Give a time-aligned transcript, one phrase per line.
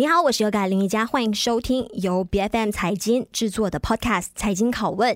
[0.00, 5.14] 你好，我是优嘎林一佳，欢迎收听由 BFM 财经制作的 Podcast《财经拷问》。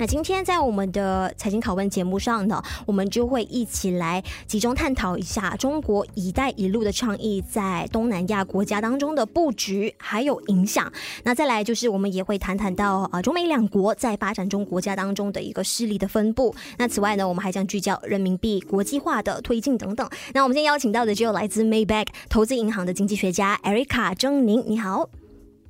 [0.00, 10.90] 那今天在我们的财经拷问节目上呢，我们就会一起来集中探讨一下中国“一带一路”的倡议在东南亚国家当中的布局还有影响。
[11.24, 16.54] 那再来就是我们也会谈谈到啊中美两国在发展中国家当中的一个势力的分布。
[16.76, 20.08] 那此外呢，我们还将聚焦人民币国际化的推进等等。
[20.32, 25.10] 那我们今天邀请到的就有来自 Maybank 投资银行的经济学家 Erica 郑宁，你好，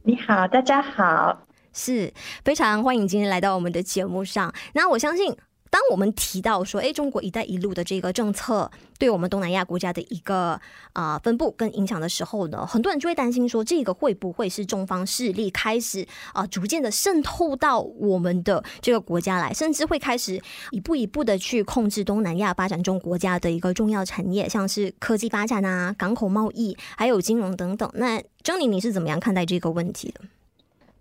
[0.02, 1.47] 你好，大家好。
[1.78, 2.12] 是
[2.45, 4.52] 非常欢迎今天来到我们的节目上。
[4.73, 5.34] 那我相信，
[5.70, 10.60] 当我们提到说，哎，中国“一带一路”的这个政策对我们东南亚国家的一个
[10.95, 27.89] 啊、分布跟影响的时候呢，很多人就会担心说，这个会不会是中方势力开始啊、逐渐的渗透到我们的这个国家来，甚至会开始一步一步的去控制东南亚发展中国家的一个重要产业，像是科技发展啊、港口贸易，还有金融等等。
[27.95, 30.22] 那张宁，你是怎么样看待这个问题的？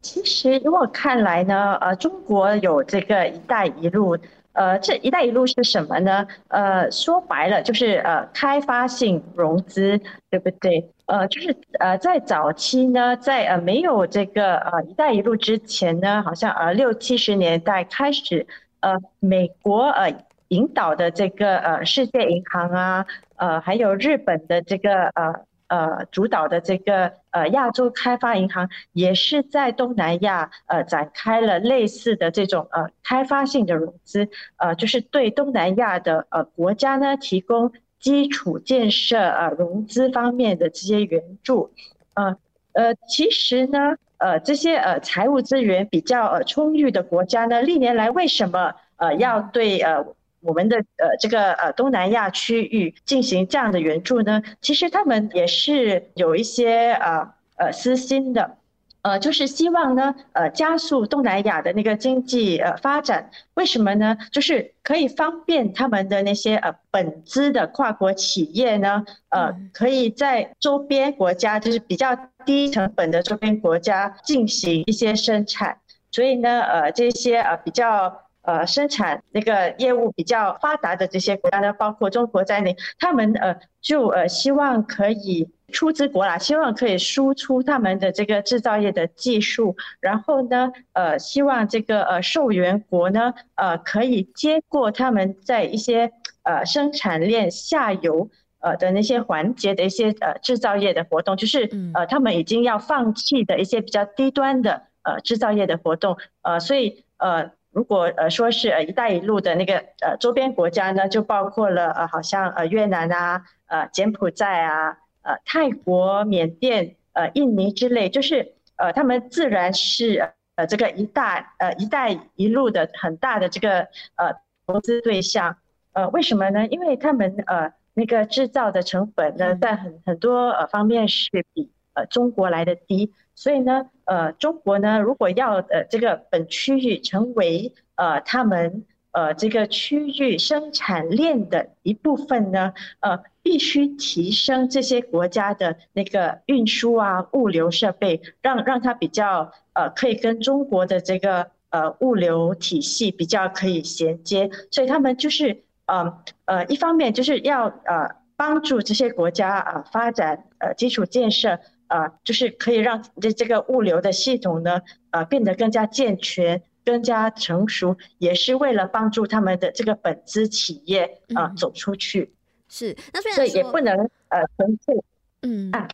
[0.01, 4.17] 其实，如果看来呢，呃，中国有这个“一带一路”，
[4.53, 6.25] 呃，这“一带一路”是什么呢？
[6.47, 10.89] 呃，说白了就是呃，开发性融资，对不对？
[11.07, 18.47] 呃，就是呃，在早期呢，在呃没有这个呃“一带一路”之前呢，好像呃六七十年代开始，
[18.79, 20.13] 呃，美国呃
[20.49, 25.46] 引导的这个呃世界银行啊，呃，还有日本的这个呃。
[25.67, 41.71] 呃，主导的这个呃亚洲开发银行也是在东南亚呃展开了类似的这种呃开发性的融资，呃，就是对东南亚的呃国家呢提供基础建设呃融资方面的这些援助，
[42.13, 42.37] 呃
[42.73, 50.05] 呃，其实呢呃这些呃财务资源比较呃充裕的国家呢，历年来为什么呃要对呃
[50.41, 58.57] 我们的呃这个呃东南亚区域进行这样的援助呢，其实他们也是有一些呃呃私心的，
[59.01, 63.31] 呃就是希望呢呃加速东南亚的那个经济呃发展。
[63.55, 64.15] 为什么呢？
[64.31, 75.79] 就是可以方便他们的那些呃本资的跨国企业呢，呃可以在周边国家，就是比较低成本的周边国家进行一些生产。
[76.11, 78.21] 所以呢呃这些呃比较。
[78.47, 98.29] 呃，生产那个业务比较发达的这些国家呢，包括中国在内，他们呃就呃希望可以出资国啦，希望可以输出他们的这个制造业的技术，然后呢，呃，希望这个呃受援国呢，呃，可以接过他们在一些呃生产链下游
[98.61, 107.51] 呃的那些环节的一些呃制造业的活动，就是呃他们已经要放弃的一些比较低端的呃制造业的活动，呃，所以呃。
[107.77, 123.81] 如果呃说是呃“一带一路”的那个呃周边国家呢，就包括了呃好像呃越南啊、呃柬埔寨啊、呃泰国、缅甸、呃印尼之类，就是呃他们自然是呃这个一带呃“一带一路”的很大的这个
[124.15, 124.33] 呃
[124.65, 125.55] 投资对象。
[125.93, 126.65] 呃为什么呢？
[126.67, 133.11] 因为他们呃那个制造的成本呢，在很很多呃方面是比呃中国来的低。
[133.33, 154.49] 所以呢，呃，中国呢，如果要呃这个本区域成为呃他们呃这个区域生产链的一部分呢，呃，必须提升这些国家的那个运输啊物流设备，让让它比较呃可以跟中国的这个呃物流体系比较可以衔接。
[154.71, 161.59] 所以他们就是呃呃一方面就是要呃帮助这些国家啊、呃、发展呃基础建设。
[161.87, 164.81] 呃，就是可以让这这个物流的系统呢，
[165.11, 171.03] 呃，变得更加健全、更加成熟，也是为了帮助他们的这个本资企业
[171.33, 172.33] 啊、呃、走出去。
[172.67, 173.95] 是，那虽然所以也不能
[174.27, 174.95] 呃纯粹，
[175.43, 175.87] 嗯啊，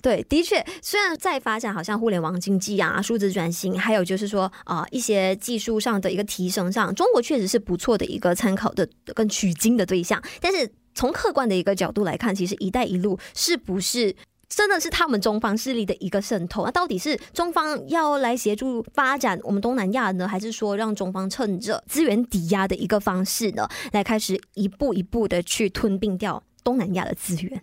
[0.00, 10.22] 对，的确，虽然在发展，好像互联网经济啊、数字转型，还有就是说啊、呃、一些技术上的一个提升上，中国确实是不错的一个参考的跟取经的对象。
[10.40, 14.14] 但是从客观的一个角度来看，其实“一带一路”是不是？
[14.50, 27.62] 真的是他们中方势力的一个渗透，那到底是中方要来协助发展我们东南亚呢，还是说让中方趁着资源抵押的一个方式呢，来开始一步一步的去吞并掉东南亚的资源？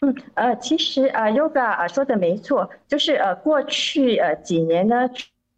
[0.00, 5.08] 嗯，呃，其实啊，Yoga 啊说的没错，就是呃过去呃几年呢，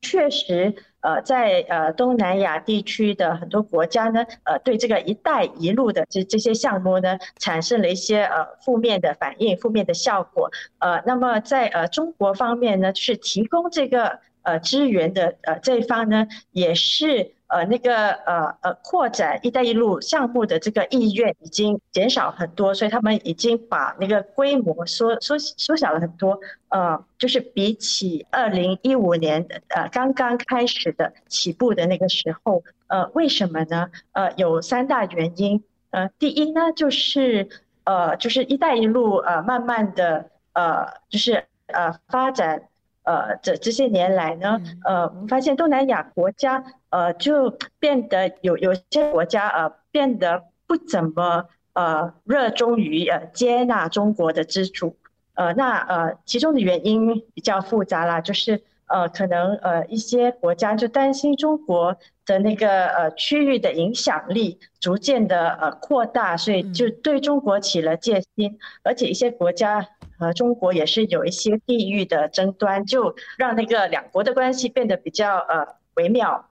[0.01, 0.75] 确实。
[1.01, 10.51] 呃，在呃东南亚地区的很多国家呢，呃，对这个“一带一路”的这这些项目呢，产生了一些呃负面的反应、负面的效果。
[10.81, 26.39] 呃，那么在呃中国方面呢，就是提供这个呃资源的呃这一方呢，也是呃那个呃呃扩展“一带一路”项目的这个意愿已经减少很多，所以他们已经把那个规模缩缩缩小了很多。
[26.69, 33.91] 呃，就是比起二零一五年呃刚刚开始的起步的那个时候，呃，为什么呢？
[34.13, 35.65] 呃，有三大原因。
[35.91, 37.49] 呃，第一呢，就是
[37.85, 42.69] 呃就是“一带一路”呃慢慢的呃就是呃发展。
[43.09, 54.95] 呃，这这些年来呢，呃，我们发现东南亚国家，呃，就变得有有些国家，呃，变得不怎么呃热衷于呃接纳中国的资助，
[55.33, 61.97] 呃，那呃其中的原因比较复杂啦，就是呃可能呃一些国家就担心中国
[62.27, 69.87] 的那个呃区域的影响力逐渐的呃扩大，所以就对中国起了戒心，而且一些国家。
[70.21, 75.65] 和中国也是有一些地域的争端，就让那个两国的关系变得比较呃
[75.95, 76.48] 微妙，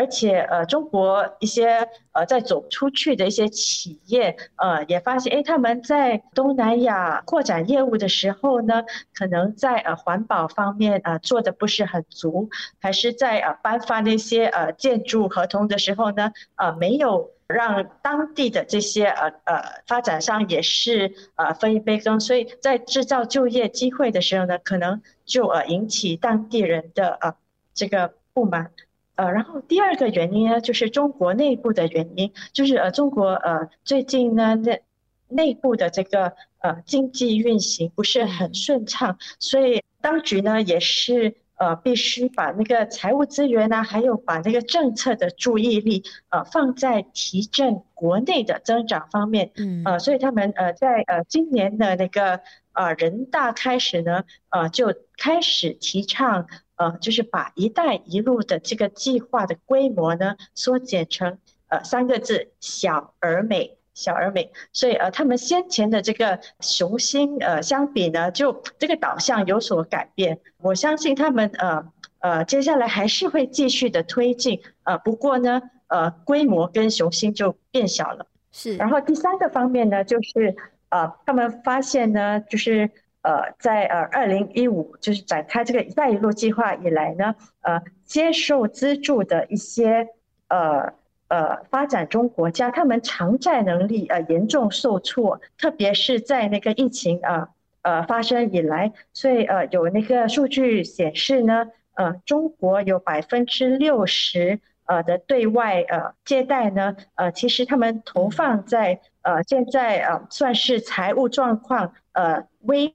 [0.00, 8.82] 而且呃中国一些呃在走出去的一些企业呃也发现，哎，他们在东南亚扩展业务的时候呢，
[9.12, 12.48] 可能在呃环保方面呃做的不是很足，
[12.80, 17.30] 还是在呃颁发那些呃建筑合同的时候呢，呃没有。
[17.50, 27.34] 让当地的这些呃呃发展商也是呃分一杯羹，所以在制造就业机会的时候呢，可能就呃引起当地人的呃
[27.74, 28.70] 这个不满。
[29.16, 34.82] 呃，然后第二个原因呢，就是中国内部的原因，就是呃中国呃最近呢内
[35.28, 41.36] 内部的这个呃经济运行不是很顺畅，所以当局呢也是。
[41.60, 49.50] 呃，必须把那个财务资源呢，还有把那个政策的注意力，呃，放在提振国内的增长方面。
[49.56, 52.40] 嗯，呃，所以他们呃，在呃今年的那个
[52.72, 56.46] 呃人大开始呢，呃，就开始提倡，
[56.80, 61.38] 呃，就是把“一带一路”的这个计划的规模呢，缩减成
[61.68, 63.76] 呃三个字：小而美。
[63.92, 70.38] 小而美，所以呃，他们先前的这个雄心呃相比呢，就这个导向有所改变。
[70.62, 71.84] 我相信他们呃
[72.20, 78.26] 呃接下来还是会继续的推进，呃不过呢呃规模跟雄心就变小了。
[78.52, 78.76] 是。
[78.76, 80.56] 然后第三个方面呢，就是
[80.88, 82.90] 呃他们发现呢，就是
[83.22, 90.08] 呃在呃二零一五就是展开这个“一带一路”计划以来呢，呃接受资助的一些
[90.48, 90.92] 呃。
[91.32, 97.50] 呃，发展中国家他们偿债能力呃严重受挫，特别是在那个疫情啊
[97.82, 112.92] 呃，呃发生以来，所以呃有那个数据显示呢，呃中国有百分之六十呃的对外呃借贷呢，呃其实他们投放在呃现在呃算是财务状况呃危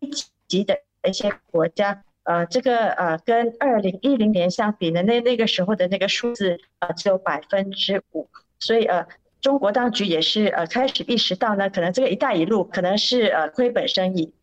[0.48, 0.78] 急的
[1.08, 2.04] 一些国家。
[2.24, 8.28] 呃，这个呃，跟二零一零年相比呢，那那个时候的那个数字呃只有百分之五，
[8.60, 9.06] 所以呃，
[9.42, 14.34] 中国当局也是呃开始意识到呢，可能这个“一带一路”可能是呃亏本生意。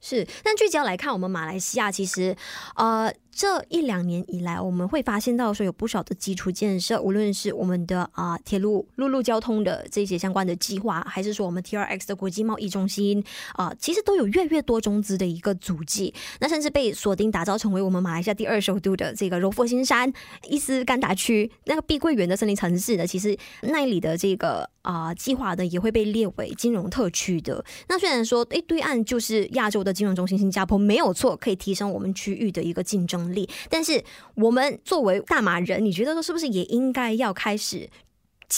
[0.00, 2.36] 是，但聚焦来看，我们马来西亚其实
[2.74, 3.12] 呃。
[3.30, 13.22] 这一两年以来，我们会发现到说有不少的基础建设，无论是我们的啊、铁路、陆路交通的这些相关的计划，还是说我们 TRX 的国际贸易中心
[13.52, 16.12] 啊、其实都有越越多中资的一个足迹。
[16.40, 20.12] 那甚至被锁定打造成为我们马来西亚第二首都的这个柔佛新山、
[20.48, 27.64] 伊斯干达区那个碧桂园的森林城市呢，其实那里的这个啊、计划呢也会被列为金融特区的。
[27.88, 33.17] 那虽然说诶对岸就是亚洲的金融中心新加坡没有错，可以提升我们区域的一个竞争。
[33.18, 34.02] 能力，但是
[34.34, 37.88] 我们作为大马人，你觉得说是不是也应该要开始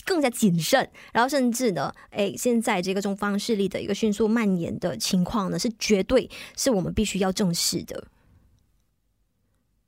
[0.04, 0.88] 更加谨慎？
[1.12, 8.04] 然后甚至呢，哎，现在这个中方势力的一个迅速蔓延的情况呢，是绝对是我们必须要正视的。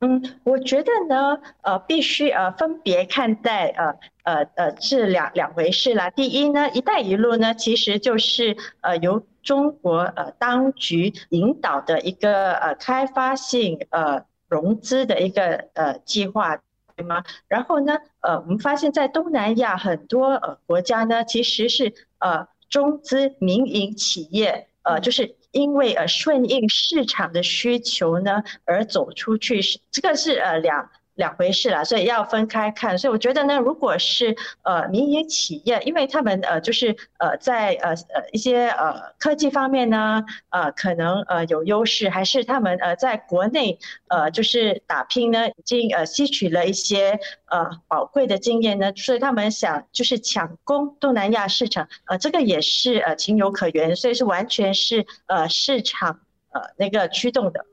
[0.01, 6.09] 嗯，我觉得呢，呃，必须呃分别看待，呃呃呃，是两两回事啦。
[6.09, 14.25] 第一呢，“一带一路”呢，其实就是呃由中国呃当局引导的一个呃开发性呃。
[14.53, 16.61] 融资的一个呃计划，
[16.95, 17.23] 对吗？
[17.47, 30.89] 然后呢，呃，我们发现，在东南亚很多呃国家呢，其实是呃中资民营企业，呃，就是因为呃顺应市场的需求呢而走出去，是这个是呃两。
[31.15, 32.97] 两回事啦，所以要分开看。
[32.97, 43.77] 所以我觉得呢，如果是呃民营企业，因为他们呃就是呃在呃呃一些呃科技方面呢，呃可能呃有优势，还是他们呃在国内
[44.07, 57.65] 呃就是打拼呢，已经呃吸取了一些呃宝贵的经验呢，所以他们想就是抢攻东南亚市场，呃这个也是呃情有可原，所以是完全是呃市场呃那个驱动的。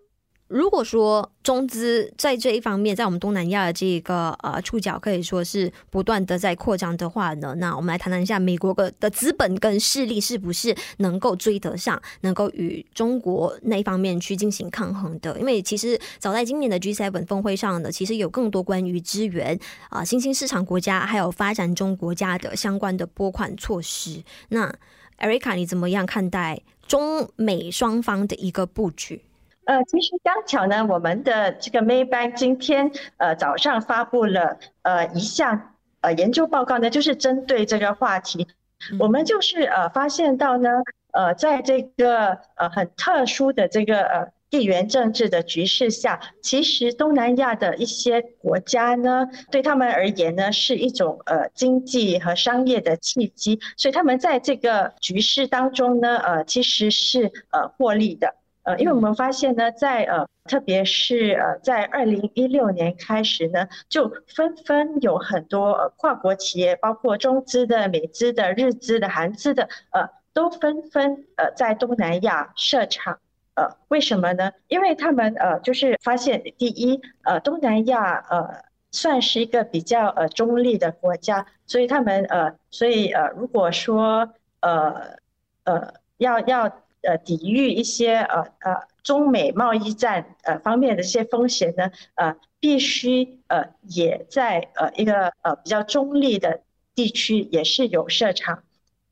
[0.51, 15.39] 如果说中资在这一方面，在我们东南亚的这个呃触角可以说是不断的在扩张的话呢，那我们来谈谈一下美国的的资本跟势力是不是能够追得上，能够与中国那一方面去进行抗衡的？
[15.39, 19.57] 因为其实早在今年的 G7 峰会上呢，其实有更多关于支援
[19.89, 24.25] 啊、新兴市场国家还有发展中国家的相关的拨款措施。
[24.49, 24.75] 那
[25.21, 29.23] Erica，你怎么样看待中美双方的一个布局？
[29.71, 38.49] 呃，其实刚巧呢，我们的这个 Maybank 今天呃早上发布了呃一项呃研究报告呢，就是针对这个话题，
[38.91, 40.71] 嗯、我们就是呃发现到呢，
[41.13, 58.35] 呃在这个呃很特殊的这个呃地缘政治的局势下，其实东南亚的一些国家呢，对他们而言呢，是一种呃经济和商业的契机，所以他们在这个局势当中呢，呃其实是呃获利的。
[58.63, 73.19] 呃，因为我们发现呢，在呃，特别是呃，在二零一六年开始呢，就纷纷有很多呃跨国企业，包括中资的、美资的、日资的、韩资的，呃，都纷纷呃在东南亚设厂。
[73.55, 74.53] 呃，为什么呢？
[74.69, 85.17] 因为他们呃就是发现，第一，呃，东南亚呃算是一个比较呃中立的国家，所以他们呃，所以呃，如果说呃
[85.65, 86.71] 呃要要。
[87.03, 96.61] 呃，抵御一些呃呃中美贸易战呃方面的一些风险呢，呃，必须呃也在呃一个呃比较中立的
[96.95, 98.63] 地区也是有设厂。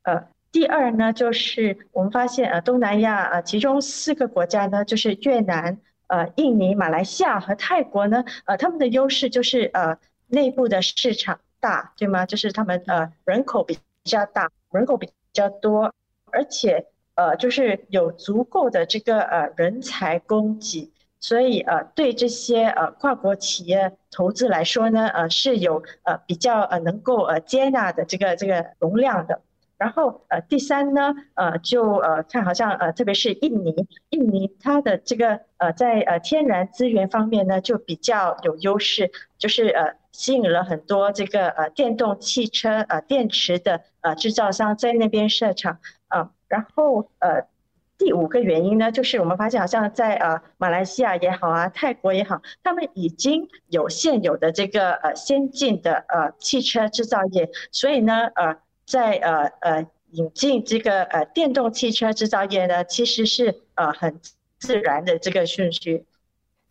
[0.03, 12.27] 呃，第二呢，就是我们发现呃东南亚呃其中四个国家呢，就是越南、呃印尼、马来西亚和泰国呢，呃他们的优势就是呃内部的市场大，对吗？
[12.27, 15.91] 就是他们呃人口比较大，人口比较多，
[16.31, 16.85] 而且。
[17.19, 29.41] 呃，就是有足够的这个呃人才供给，所以呃对这些呃跨国企业投资来说呢，呃是有呃比较呃能够呃接纳的这个这个容量的。
[29.79, 33.73] 然后呃第三呢，呃就呃看好像呃特别是印尼，
[34.09, 46.31] 印尼它的这个呃在呃天然资源方面呢就比较有优势，就是呃吸引了很多这个呃电动汽车呃电池的呃制造商在那边设厂啊。
[46.49, 47.47] 然后呃，
[47.97, 58.57] 第五个原因呢，就是我们发现好像在呃马来西亚也好啊，泰国也好，他们已经有现有的这个呃先进的呃汽车制造业，所以呢呃
[58.89, 64.19] 在呃呃引进这个呃电动汽车制造业呢，其实是呃很
[64.57, 66.05] 自然的这个顺序。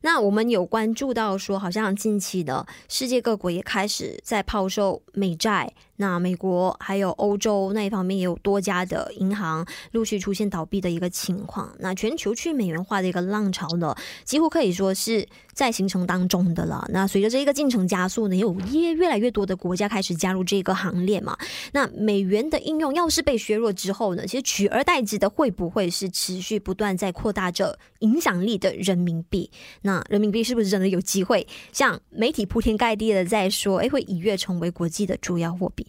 [0.01, 5.73] 那我们有关注到说，好像近期的世界各国也开始在抛售美债。
[5.99, 11.73] 那美国还有欧洲那一方面也有多家的银行陆续出现倒闭的一个情况。
[11.79, 16.85] 那全球去美元化的一个浪潮呢，几乎可以说是在形成当中的了。
[16.91, 21.37] 那随着这一个进程加速呢，有越越来越多的国家开始加入这个行列嘛。
[21.73, 29.51] 那美元的应用要是被削弱之后呢，其实取而代之的会不会是持续不断在扩大着影响力的人民币？
[29.83, 35.88] 那人民币是不是真的有机会像媒体铺天盖地的在说，诶，会一跃成为国际的主要货币？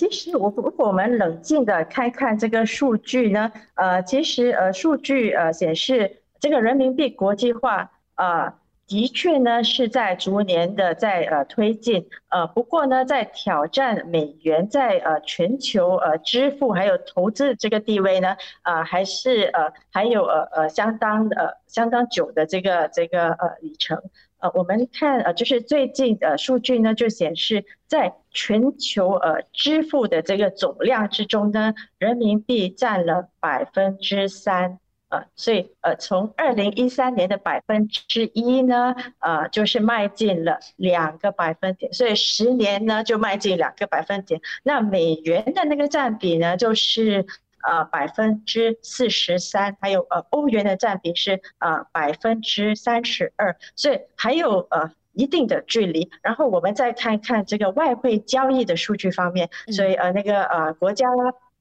[0.00, 8.54] 其实，我如果我们冷静的看看这个数据呢，呃，其实呃，数据呃显示，这个人民币国际化、呃，
[8.86, 24.00] 的确呢是在逐年的在呃推进，呃，不过呢，在挑战美元在呃全球呃支付还有投资这个地位呢，呃，还是呃还有呃呃相当呃相当久的这个这个呃里程。
[24.40, 34.78] 呃，我们看呃，就是最近的数据呢，就显示在全球呃支付的这个总量之中呢，人民币占了百分之三，
[35.08, 44.40] 呃，所以呃，从二零一三年的百分之一呢，呃，就是迈进了两个百分点，所以十年呢就迈进两个百分点。
[44.62, 47.26] 那美元的那个占比呢，就是。
[47.62, 56.10] 呃，百分之四十三，还有呃，欧元的占比是呃百分之三十二，所以还有呃一定的距离。
[56.22, 61.06] 然后我们再看看这个外汇交易的数据方面，所以呃那个呃国家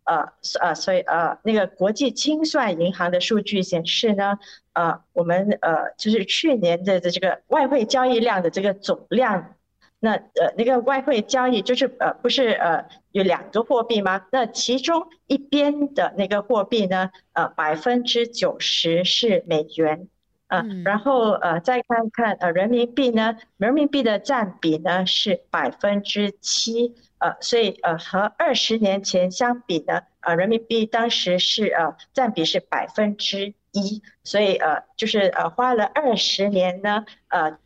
[0.05, 4.39] 呃呃所以呃那个国际清算银行的数据显示呢，
[4.73, 9.55] 呃我们呃就是去年的的这个外汇交易量的这个总量。
[10.01, 14.25] 那呃，那个外汇交易就是呃，不是呃有两个货币吗？
[14.31, 20.07] 那其中一边的那个货币呢，呃，百分之九十是美元，
[20.47, 37.57] 呃，然后呃，再看看呃人民币呢，人民币的占比呢是百分之七，呃，所以呃和二十年前相比呢，呃，人民币当时是呃占比是百分之一，所以呃就是呃花了二十年呢，呃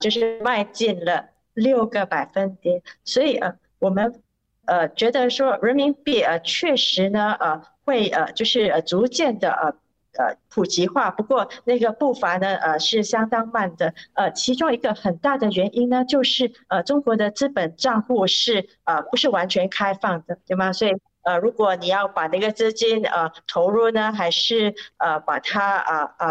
[0.00, 4.20] 就是迈进了六个百分点，所以呃我们
[4.66, 9.74] 呃觉得说人民币呃确实呢呃会呃就是呃逐渐的呃。
[10.16, 13.92] 呃，普及化，不过那个步伐呢，呃，是相当慢的。
[14.12, 20.72] 呃，其中一个很大的原因呢，就是呃，中国的资本账户是呃不是完全开放的，对吗？
[20.72, 20.92] 所以
[21.24, 26.30] 呃，如果你要把那个资金呃投入呢，还是呃把它啊啊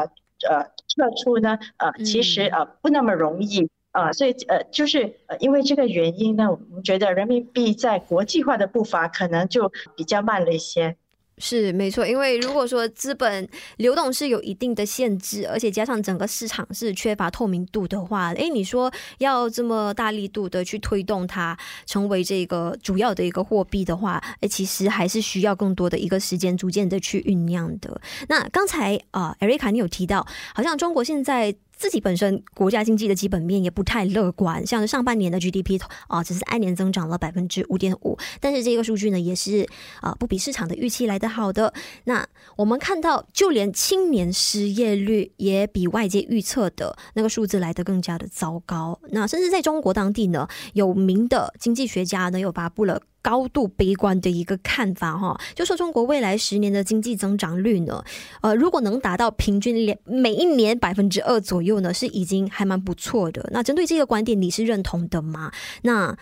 [0.50, 1.60] 呃撤出呢？
[1.76, 10.96] 呃，其实呃不那么容易啊，呃，所以呃就是因为这个原因呢，我们觉得人民币在国际化的步伐可能就比较慢了一些。
[11.40, 21.58] 是没错，因为如果说资本流动是有一定的限制，而且加上整个市场是缺乏透明度的话，诶，你说要这么大力度的去推动它
[21.88, 28.00] 成为这个主要的一个货币的话，诶，其实还是需要更多的一个时间，逐渐的去酝酿的。
[28.30, 31.56] 那刚才啊，艾瑞卡你有提到，好像中国现在。
[31.84, 39.68] 自己本身国家经济的基本面也不太乐观，像上半年的 GDP 啊，只是按年增长了百分之五点五，但是这个数据呢也是
[40.00, 41.74] 啊不比市场的预期来得好的。
[42.06, 42.26] 那
[42.56, 48.98] 我们看到，就连青年失业率也比外界预测的那个数字来得更加的糟糕。
[49.10, 53.02] 那甚至在中国当地呢，有名的经济学家呢又发布了。
[53.24, 58.04] 高度悲观的一个看法哈，就说中国未来十年的经济增长率呢，
[58.42, 63.50] 呃，如果能达到平均两每一年百分之二左右呢，是已经还蛮不错的。
[63.52, 65.52] 那针对这个观点，你是认同的吗？
[65.84, 66.16] 那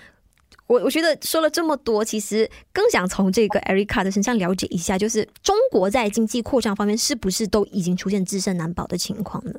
[0.67, 9.53] 我我觉得说了这么多，其实更想从这个 Erica 的身上了解一下，就是中国在经济扩张方面是不是都已经出现自身难保的情况呢？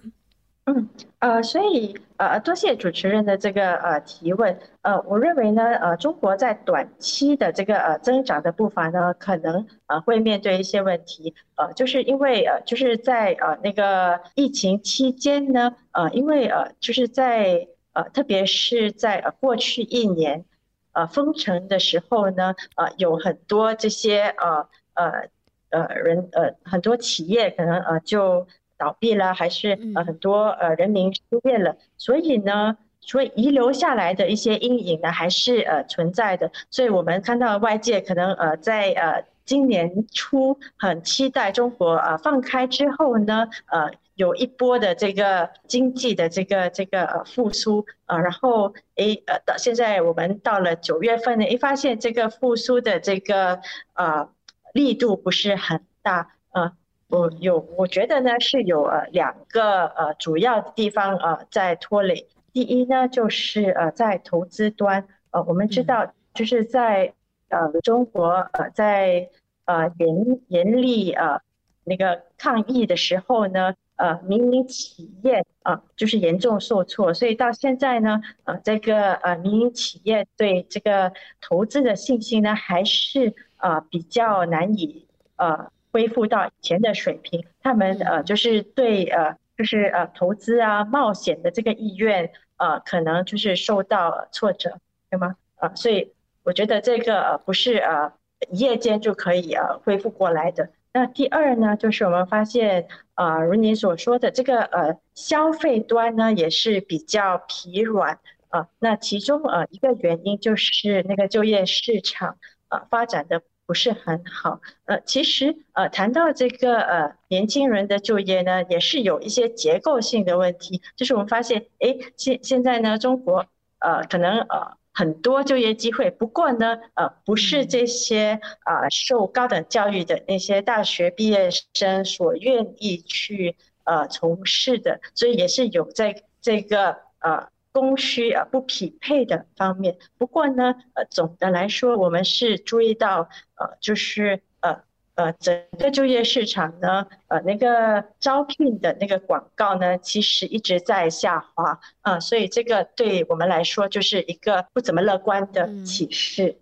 [0.66, 0.88] 嗯，
[1.18, 4.56] 呃，所以呃，多谢主持人的这个呃提问。
[4.82, 11.34] 呃，我认为呢，呃，中国在短期的这个呃增长的步伐呢，可能呃会面对一些问题。
[11.56, 20.44] 呃，就是因为呃，就是在呃那个疫情期间呢，呃，因为呃，就是在呃，特别是在呃过去一年
[20.92, 25.28] 呃封城的时候呢，呃，有很多这些呃呃
[25.70, 28.46] 呃人呃很多企业可能呃就。
[28.82, 36.50] 倒闭了，还是呃很多呃人民失业了，所以呢，所以遗留下来的一些阴影呢，还是呃存在的。
[36.68, 53.60] 所以我们看到外界可能呃在呃今年初很期待中国呃放开之后呢，呃有一波的这个经济的这个这个呃复苏啊，然后诶呃到现在我们到了九月份呢，一发现这个复苏的这个
[53.94, 54.28] 呃
[54.74, 56.72] 力度不是很大呃。
[57.12, 62.26] 我有，我觉得呢是有呃两个呃主要的地方呃在拖累。
[62.54, 67.12] 第一呢就是呃在投资端，呃我们知道就是在
[67.50, 69.28] 呃中国呃在
[69.66, 71.38] 呃严严厉呃
[71.84, 85.70] 那个抗疫的时候呢，呃民营企业啊、呃、就是严重受挫，所以到现在呢呃这个呃民营企业对这个投资的信心呢还是呃比较难以呃。
[85.92, 94.78] 恢复到以前的水平，他们呃就是对呃就是呃投资啊冒险的这个意愿呃可能就是受到挫折，
[95.10, 95.36] 对吗？
[95.56, 96.12] 呃，所以
[96.44, 98.10] 我觉得这个呃不是呃
[98.50, 100.70] 一夜间就可以呃恢复过来的。
[100.94, 108.68] 那第二呢，就是我们发现呃如您所说的这个呃消费端呢也是比较疲软啊，呃。
[108.78, 112.38] 那其中呃一个原因就是那个就业市场
[112.70, 113.40] 呃发展的。
[113.40, 120.82] 不不是很好，呃，其实呃，谈到这个呃年轻人的就业呢，也是有一些结构性的问题。
[120.94, 123.46] 就是我们发现，哎，现现在呢，中国
[123.78, 137.48] 呃可能呃很多就业机会，不过呢，呃不是这些啊、受高等教育的那些大学毕业生所愿意去呃从事的，所以也是有在这个呃。
[137.72, 144.80] 供需啊不匹配的方面，不过呢，呃，总的来说，我们是注意到，呃，就是呃
[145.14, 151.80] 呃，整个就业市场呢，呃，那个招聘的那个广告呢，其实一直在下滑。
[152.02, 156.56] 啊，呃，所以这个对我们来说就是一个不怎么乐观的启示。
[156.58, 156.61] 嗯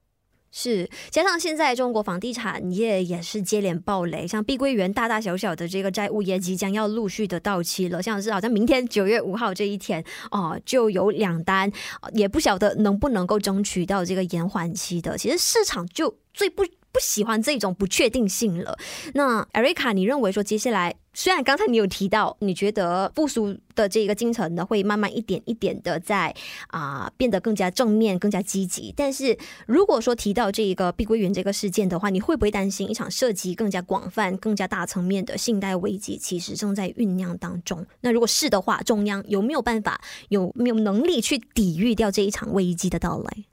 [0.53, 11.71] 是，加上现在中国房地产业也是接连暴雷，像碧桂园大大小小的这个债务也即将要陆续的到期了，像是好像明天九月五号这一天哦、就有两单，
[12.15, 15.17] 也不晓得能不能够争取到这个延缓期的。
[15.17, 18.77] 其实市场就最不不喜欢这种不确定性了。
[19.15, 26.35] 那艾瑞卡，你认为说接下来虽然刚才你有提到，你觉得复苏的这个进程呢，会慢慢一点一点的在
[26.68, 28.94] 啊、变得更加正面、更加积极。
[28.96, 37.85] 但是如果说提到这一个碧桂园这个事件的话，你会不会担心一场涉及更加广泛、更加大层面的信贷危机，其实正在酝酿当中？
[38.01, 43.44] 那如果是的话，中央有没有办法、有没有能力去抵御掉这一场危机的到来？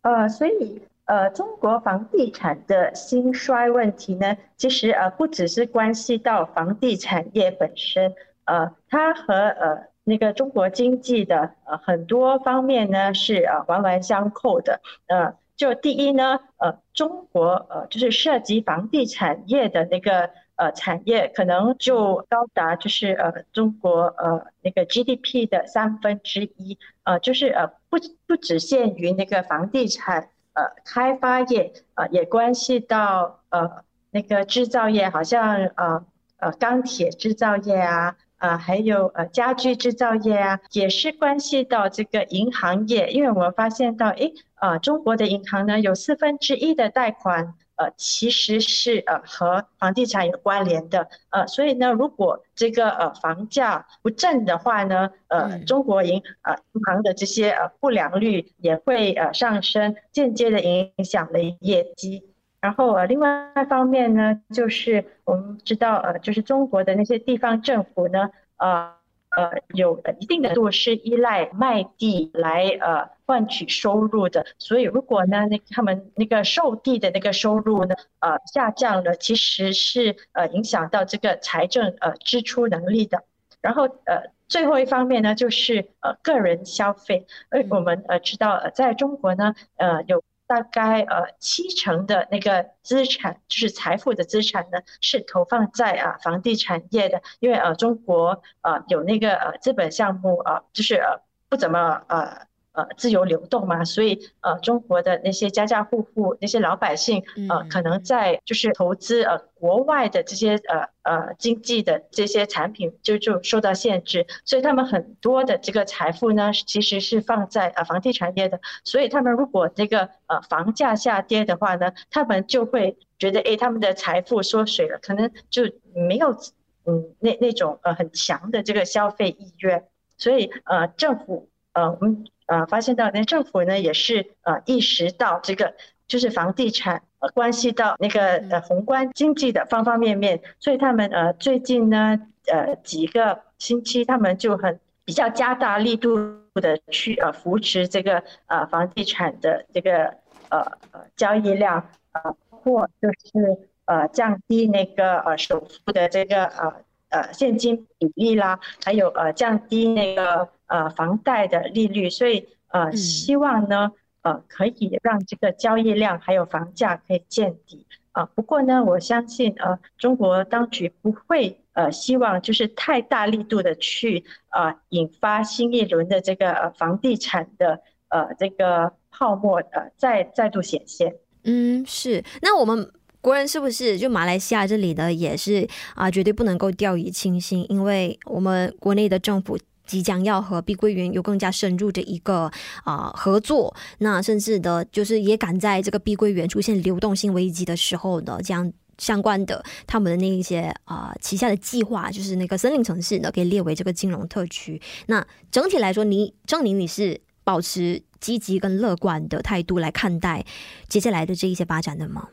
[0.00, 0.80] 呃，所以。
[1.06, 8.12] 呃，中国房地产的兴衰问题呢，其实呃不只是关系到房地产业本身，
[8.44, 14.80] 呃，它和呃那个中国经济的呃很多方面呢是呃环环相扣的。
[15.06, 30.30] 呃，就第一呢，呃，中国呃就是涉及房地产业的那个呃产业，可能就高达就是呃中国呃那个 GDP 的三分之一，呃，就是呃不不只限于那个房地产。
[30.56, 36.04] 呃，开发业呃也关系到呃那个制造业，好像呃
[36.38, 47.54] 呃钢铁制造业啊，呃还有呃家具制造业啊，也是关系到这个银行业，因为我们发现到，诶呃中国的银行呢有四分之一的贷款。
[47.76, 62.22] 呃，其实是呃和房地产有关联的，呃，所以呢，如果这个呃房价不振的话呢，呃，中国银呃银行的这些呃不良率也会呃上升，间接的影响了业绩。
[62.60, 68.95] 然后呃，另外一方面呢，就是我们知道呃，就是中国的那些地方政府呢，呃。
[69.36, 83.24] 呃，有一定的度是依赖卖地来呃换取收入的，所以如果呢，那他们那个售地的那个收入呢，呃下降了，其实是呃影响到这个财政呃支出能力的。
[83.60, 90.22] 然后呃最后一方面呢，就是呃个人消费，而我们呃知道呃在中国呢，呃有。
[90.46, 102.46] 大概呃七成的那个资产，就是财富的资产呢，是投放在啊房地产业的，因为呃中国呃有那个呃资本项目呃，就是呃不怎么呃。
[102.76, 125.62] 呃，自由流动嘛，所以呃，中国的那些家家户户那些老百姓，呃，可能在就是投资呃国外的这些呃呃经济的这些产品就就受到限制，所以他们很多的这个财富呢，其实是放在呃房地产业的，所以他们如果这个呃房价下跌的话呢，他们就会觉得哎，他们的财富缩水了，可能就
[125.94, 126.36] 没有
[126.84, 129.82] 嗯那那种呃很强的这个消费意愿，
[130.18, 132.26] 所以呃政府呃我们。
[132.46, 135.74] 呃，发现到那政府呢也是呃意识到这个
[136.06, 146.16] 就是房地产呃关系到那个呃宏观经济的方方面面，所以他们呃最近呢呃几个星期他们就很比较加大力度
[146.54, 150.14] 的去呃扶持这个呃房地产的这个
[150.48, 150.60] 呃
[150.92, 156.72] 呃交易量呃或就是呃降低那个呃首付的这个呃
[157.08, 160.48] 呃现金比例啦，还有呃降低那个。
[160.66, 168.26] 呃，房贷的利率，所以呃，希望呢，呃，可以让这个交易量还有房价可以见底啊，呃。
[168.34, 181.14] 不过呢，我相信呃，中国当局不会呃，希望就是太大力度的去呃，引发新一轮的这个呃房地产的呃这个泡沫呃再再度显现。
[181.44, 182.24] 嗯，是。
[182.42, 189.56] 那我们国人是不是就马来西亚这里的也是啊，绝对不能够掉以轻心，因为我们国内的政府。
[189.86, 192.50] 即将要和碧桂园有更加深入的一个
[192.84, 204.80] 啊、合作，那甚至的，就是也赶在这个碧桂园出现流动性危机的时候呢，将相关的他们的那一些啊、旗下的计划，就是那个森林城市呢，可以列为这个金融特区。
[205.06, 210.44] 那整体来说，你证明你是保持积极跟乐观的态度来看待
[210.88, 212.28] 接下来的这一些发展的吗？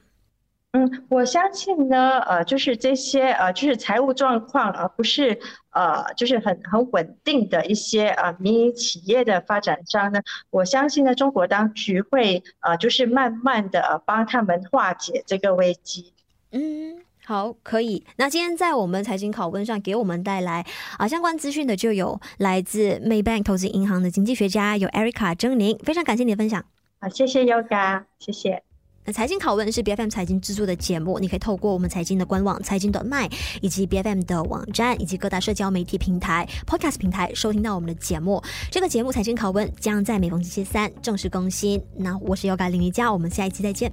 [0.76, 16.12] 嗯，我相信呢，呃，就是这些呃，就是财务状况，而不是呃，就是很很稳定的一些呃民营企业的发展商呢，我相信呢，中国当局会呃，就是慢慢的呃帮他们化解这个危机。
[16.52, 18.04] 嗯，好，可以。
[18.16, 20.66] 那今天在我们财经拷问上给我们带来
[20.98, 26.66] 啊相关资讯的就有来自 Maybank 投资银行的经济学家有 Erica 祯宁，非常感谢你的分享。
[27.00, 28.64] 好，谢谢 Yoga，谢谢。
[29.06, 33.30] 那财经拷问是 BFM 财经制作的节目，你可以透过我们财经的官网财经短卖，
[33.62, 38.42] 以及 BFM 的网站，以及各大社交媒体平台、Podcast 平台收听到我们的节目。
[38.72, 41.82] 这个节目财经拷问将在每逢星期三正式更新。
[41.98, 43.92] 那我是优格林瑜伽，我们下一期再见。